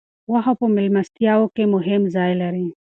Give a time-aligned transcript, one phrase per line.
[0.29, 2.65] غوښه په میلمستیاوو کې مهم ځای لري.